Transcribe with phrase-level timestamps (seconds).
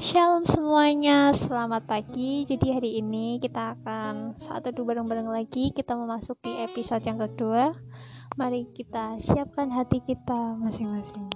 [0.00, 2.48] Shalom semuanya, selamat pagi.
[2.48, 7.76] Jadi hari ini kita akan satu dua bareng-bareng lagi kita memasuki episode yang kedua.
[8.40, 11.28] Mari kita siapkan hati kita masing-masing.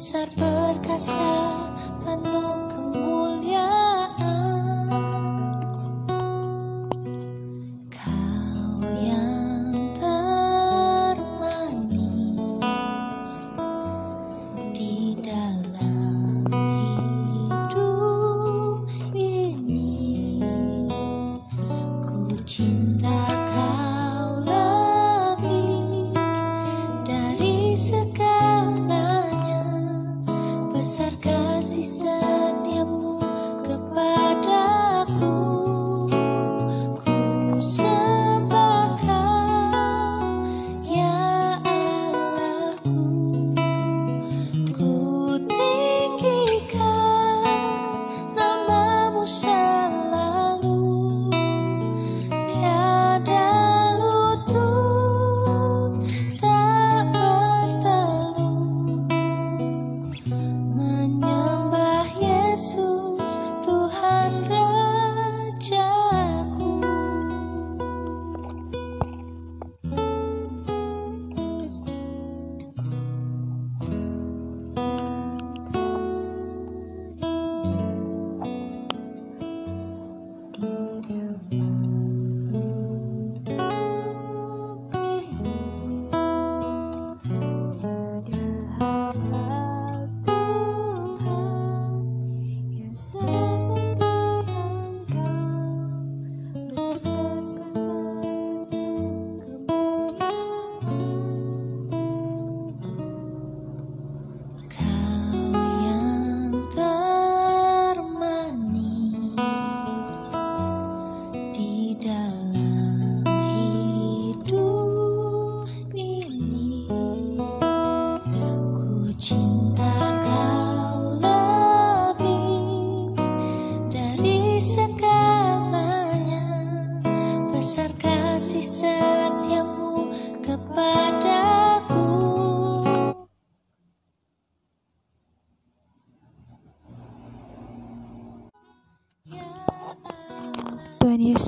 [0.00, 1.60] Besar perkasa
[2.00, 3.68] penuh kemuliaan.
[7.92, 10.32] Kau yang termanis
[14.72, 16.48] di dalam
[17.68, 20.40] hidup ini,
[22.00, 23.29] ku cinta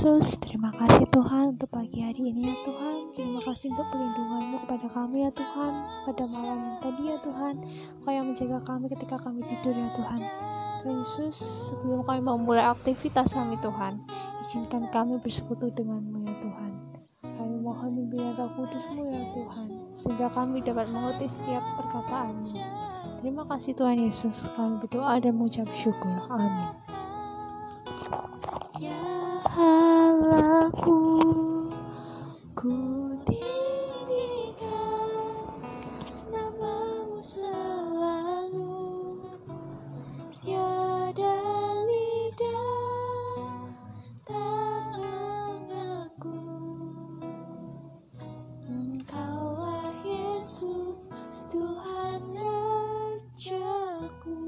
[0.02, 3.14] Yesus, terima kasih Tuhan untuk pagi hari ini ya Tuhan.
[3.14, 5.72] Terima kasih untuk perlindunganmu kepada kami ya Tuhan.
[6.02, 7.54] Pada malam tadi ya Tuhan,
[8.02, 10.18] Kau yang menjaga kami ketika kami tidur ya Tuhan.
[10.82, 11.36] Tuhan Yesus,
[11.70, 14.02] sebelum kami mau mulai aktivitas kami Tuhan,
[14.42, 16.72] izinkan kami bersekutu denganmu ya Tuhan.
[17.22, 22.58] Kami mohon bimbingan roh kudusmu ya Tuhan, sehingga kami dapat mengerti setiap perkataanmu.
[23.22, 26.26] Terima kasih Tuhan Yesus, kami berdoa dan mengucap syukur.
[26.26, 26.74] Amin.
[28.82, 28.98] Ya
[30.82, 31.70] Allahku,
[32.59, 32.75] ku
[33.22, 34.66] tinggikan
[36.26, 38.82] namamu selalu.
[40.43, 41.38] Tiada
[41.87, 43.70] lidah
[44.26, 46.43] tak mengaku
[48.66, 50.99] Engkaulah Yesus
[51.47, 54.43] Tuhan Rajaku.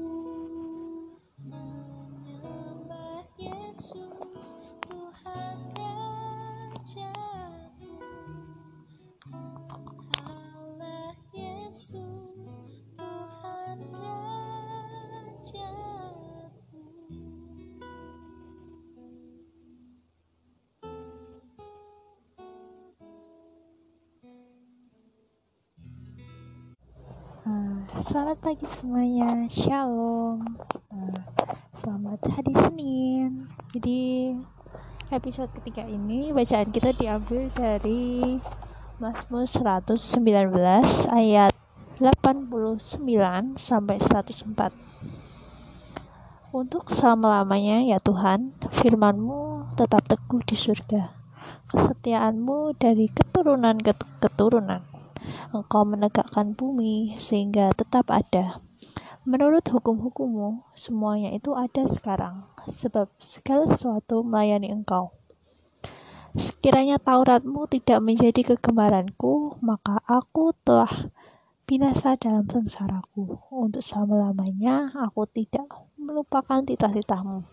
[1.47, 4.04] Menyembah Yesus
[27.95, 30.43] Selamat pagi semuanya, Shalom.
[30.91, 31.15] Ah,
[31.71, 33.47] Selamat hari Senin.
[33.71, 34.35] Jadi
[35.15, 38.35] episode ketiga ini bacaan kita diambil dari
[38.99, 39.95] Mazmur 119
[41.07, 41.55] ayat
[42.03, 44.75] 89 sampai 104.
[46.51, 51.15] Untuk selama-lamanya ya Tuhan, firman-Mu tetap teguh di surga.
[51.71, 54.94] Kesetiaan-Mu dari keturunan ke keturunan.
[55.53, 58.59] Engkau menegakkan bumi sehingga tetap ada.
[59.25, 65.17] Menurut hukum-hukummu, semuanya itu ada sekarang, sebab segala sesuatu melayani engkau.
[66.35, 71.09] Sekiranya Tauratmu tidak menjadi kegemaranku, maka aku telah
[71.65, 73.41] binasa dalam sengsaraku.
[73.49, 75.65] Untuk selama-lamanya aku tidak
[75.97, 77.47] melupakan titah-titahmu.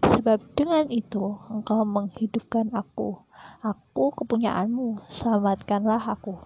[0.00, 3.20] Sebab dengan itu engkau menghidupkan aku.
[3.60, 6.40] Aku kepunyaanmu, selamatkanlah aku.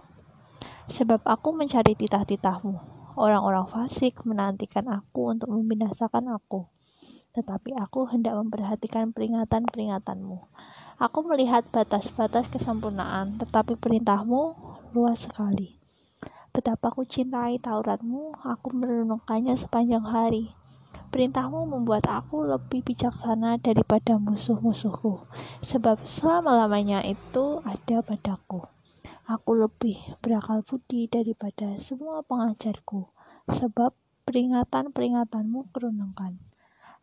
[0.85, 2.77] Sebab aku mencari titah-titahmu.
[3.17, 6.69] Orang-orang fasik menantikan aku untuk membinasakan aku.
[7.33, 10.45] Tetapi aku hendak memperhatikan peringatan-peringatanmu.
[11.01, 14.55] Aku melihat batas-batas kesempurnaan, tetapi perintahmu
[14.93, 15.75] luas sekali.
[16.55, 20.55] Betapa aku cintai Tauratmu, aku merenungkannya sepanjang hari.
[21.11, 25.27] Perintahmu membuat aku lebih bijaksana daripada musuh-musuhku,
[25.59, 28.74] sebab selama-lamanya itu ada padaku.
[29.25, 33.09] Aku lebih berakal budi daripada semua pengajarku,
[33.49, 33.97] sebab
[34.29, 36.37] peringatan-peringatanmu kurunangkan.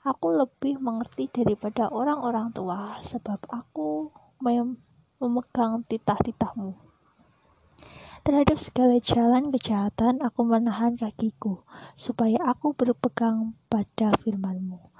[0.06, 4.78] Aku lebih mengerti daripada orang-orang tua, sebab aku mem-
[5.18, 6.78] memegang titah-titahmu.
[8.22, 11.66] Terhadap segala jalan kejahatan, aku menahan kakiku,
[11.98, 14.91] supaya aku berpegang pada firmanmu.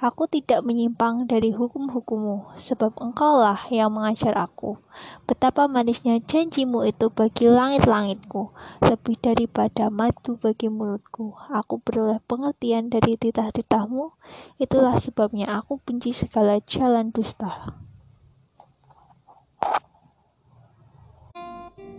[0.00, 4.80] Aku tidak menyimpang dari hukum-hukummu, sebab engkaulah yang mengajar aku.
[5.28, 8.48] Betapa manisnya janjimu itu bagi langit-langitku,
[8.80, 11.36] lebih daripada madu bagi mulutku.
[11.52, 14.16] Aku beroleh pengertian dari titah-titahmu,
[14.56, 17.76] itulah sebabnya aku benci segala jalan dusta.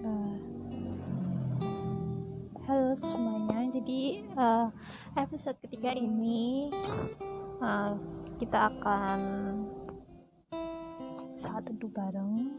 [0.01, 0.41] Uh,
[2.65, 4.73] halo semuanya, jadi uh,
[5.13, 6.73] episode ketiga ini
[7.61, 7.93] uh,
[8.41, 9.19] kita akan
[11.37, 12.49] saat teduh bareng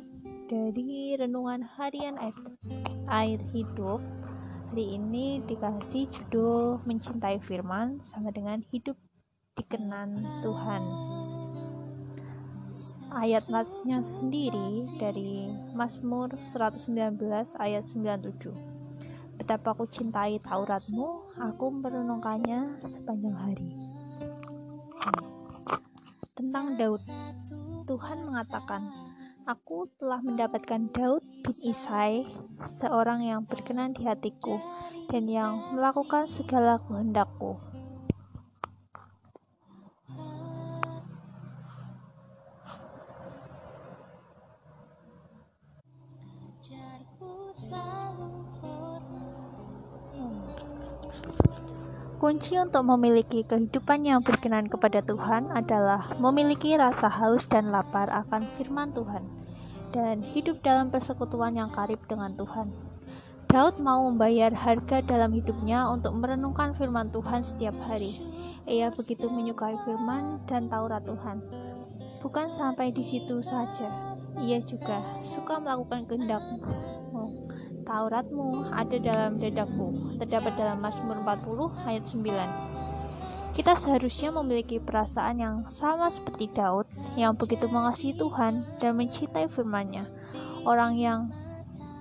[0.46, 2.16] dari renungan harian
[3.10, 4.00] air, hidup.
[4.72, 8.96] Hari ini dikasih judul mencintai firman sama dengan hidup
[9.52, 10.82] dikenan Tuhan.
[13.12, 17.20] Ayat natsnya sendiri dari Mazmur 119
[17.60, 18.48] ayat 97
[19.36, 23.91] Betapa aku cintai Tauratmu, aku merenungkannya sepanjang hari
[26.36, 27.02] tentang Daud.
[27.86, 28.86] Tuhan mengatakan,
[29.42, 32.30] Aku telah mendapatkan Daud bin Isai,
[32.62, 34.62] seorang yang berkenan di hatiku
[35.10, 37.58] dan yang melakukan segala kehendakku.
[52.22, 58.46] Kunci untuk memiliki kehidupan yang berkenan kepada Tuhan adalah memiliki rasa haus dan lapar akan
[58.54, 59.26] firman Tuhan
[59.90, 62.70] dan hidup dalam persekutuan yang karib dengan Tuhan.
[63.50, 68.22] Daud mau membayar harga dalam hidupnya untuk merenungkan firman Tuhan setiap hari.
[68.70, 71.42] Ia begitu menyukai firman dan Taurat Tuhan.
[72.22, 76.62] Bukan sampai di situ saja, ia juga suka melakukan kehendakmu
[77.92, 83.52] Tauratmu ada dalam dadaku, terdapat dalam Mazmur 40 ayat 9.
[83.52, 86.88] Kita seharusnya memiliki perasaan yang sama seperti Daud,
[87.20, 90.08] yang begitu mengasihi Tuhan dan mencintai firman-Nya.
[90.64, 91.36] Orang yang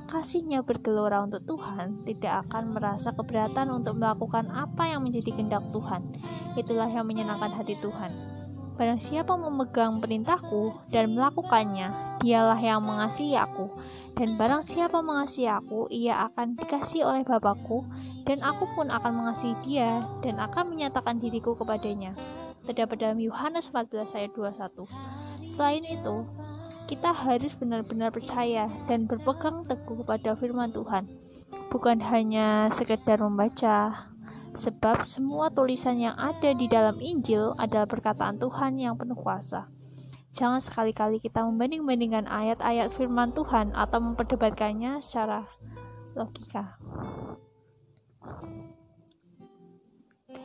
[0.07, 6.07] kasihnya bergelora untuk Tuhan tidak akan merasa keberatan untuk melakukan apa yang menjadi kehendak Tuhan.
[6.55, 8.40] Itulah yang menyenangkan hati Tuhan.
[8.81, 13.69] Barang siapa memegang perintahku dan melakukannya, dialah yang mengasihi aku
[14.11, 17.87] dan barang siapa mengasihi aku, ia akan dikasih oleh Bapakku,
[18.27, 22.11] dan aku pun akan mengasihi dia, dan akan menyatakan diriku kepadanya.
[22.67, 24.85] Terdapat dalam Yohanes 14 ayat 21.
[25.41, 26.27] Selain itu,
[26.91, 31.07] kita harus benar-benar percaya dan berpegang teguh kepada firman Tuhan,
[31.71, 34.10] bukan hanya sekedar membaca,
[34.55, 39.71] sebab semua tulisan yang ada di dalam Injil adalah perkataan Tuhan yang penuh kuasa.
[40.31, 45.43] Jangan sekali-kali kita membanding-bandingkan ayat-ayat firman Tuhan atau memperdebatkannya secara
[46.15, 46.79] logika.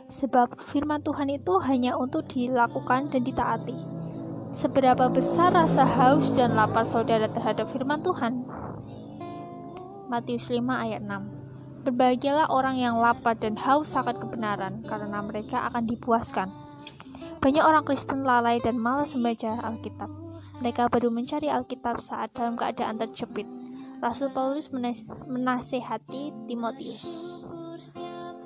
[0.07, 3.79] Sebab firman Tuhan itu hanya untuk dilakukan dan ditaati.
[4.55, 8.47] Seberapa besar rasa haus dan lapar saudara terhadap firman Tuhan?
[10.07, 11.46] Matius 5 ayat 6
[11.87, 16.51] Berbahagialah orang yang lapar dan haus akan kebenaran, karena mereka akan dipuaskan.
[17.39, 20.11] Banyak orang Kristen lalai dan malas membaca Alkitab.
[20.67, 23.47] Mereka baru mencari Alkitab saat dalam keadaan terjepit.
[24.03, 24.75] Rasul Paulus
[25.31, 27.07] menasehati Timotius.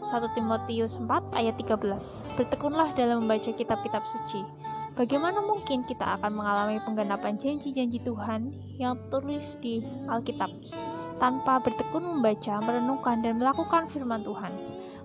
[0.00, 4.42] 1 Timotius 4 ayat 13 Bertekunlah dalam membaca kitab-kitab suci
[4.98, 10.50] Bagaimana mungkin kita akan mengalami penggenapan janji-janji Tuhan yang tertulis di Alkitab
[11.20, 14.50] tanpa bertekun membaca, merenungkan, dan melakukan firman Tuhan?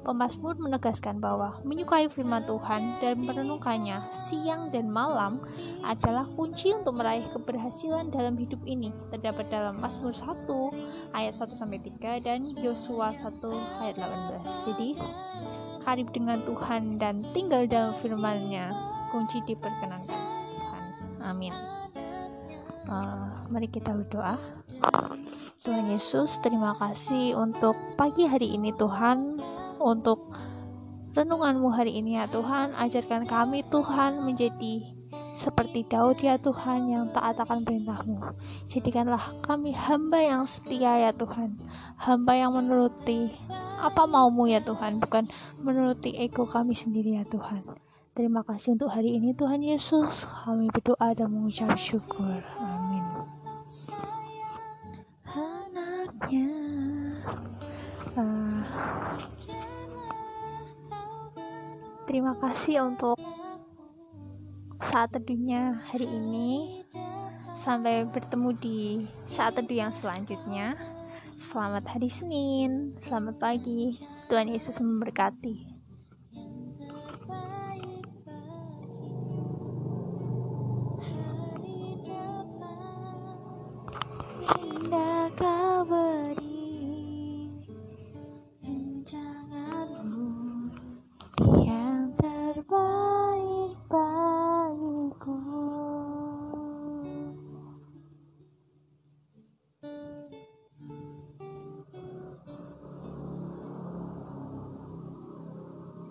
[0.06, 5.42] Pemasmur menegaskan bahwa menyukai firman Tuhan dan merenungkannya siang dan malam
[5.82, 8.94] adalah kunci untuk meraih keberhasilan dalam hidup ini.
[9.10, 10.46] Terdapat dalam Mazmur 1
[11.10, 14.66] ayat 1 sampai 3 dan Yosua 1 ayat 18.
[14.70, 14.90] Jadi,
[15.82, 18.74] karib dengan Tuhan dan tinggal dalam firman-Nya
[19.10, 20.22] kunci diperkenankan
[20.54, 20.84] Tuhan.
[21.26, 21.54] Amin.
[22.86, 24.38] Uh, mari kita berdoa.
[25.66, 29.42] Tuhan Yesus, terima kasih untuk pagi hari ini Tuhan
[29.82, 30.30] untuk
[31.18, 32.78] renunganmu hari ini ya Tuhan.
[32.78, 34.86] Ajarkan kami Tuhan menjadi
[35.34, 38.38] seperti Daud ya Tuhan yang taat akan perintahmu.
[38.70, 41.58] Jadikanlah kami hamba yang setia ya Tuhan.
[41.98, 43.34] Hamba yang menuruti
[43.82, 45.26] apa maumu ya Tuhan, bukan
[45.58, 47.66] menuruti ego kami sendiri ya Tuhan.
[48.14, 50.30] Terima kasih untuk hari ini Tuhan Yesus.
[50.46, 52.46] Kami berdoa dan mengucap syukur.
[52.62, 52.75] Amin.
[58.16, 58.64] Uh,
[62.08, 63.20] Terima kasih untuk
[64.80, 66.80] saat teduhnya hari ini.
[67.56, 68.80] Sampai bertemu di
[69.28, 70.80] saat teduh yang selanjutnya.
[71.36, 74.00] Selamat hari Senin, selamat pagi.
[74.32, 75.76] Tuhan Yesus memberkati.
[85.84, 86.15] Kau